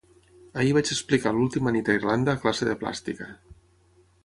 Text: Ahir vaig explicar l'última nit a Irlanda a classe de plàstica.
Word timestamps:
Ahir 0.61 0.71
vaig 0.77 0.87
explicar 0.95 1.33
l'última 1.35 1.75
nit 1.77 1.91
a 1.95 1.99
Irlanda 1.99 2.35
a 2.35 2.41
classe 2.47 2.69
de 2.71 2.75
plàstica. 2.83 3.31